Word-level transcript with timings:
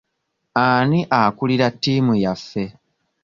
Ani 0.63 0.99
akulira 1.21 1.67
ttiimu 1.73 2.13
yaffe? 2.23 2.63